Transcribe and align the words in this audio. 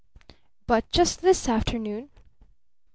"But 0.65 0.89
just 0.91 1.21
this 1.21 1.47
afternoon 1.47 2.09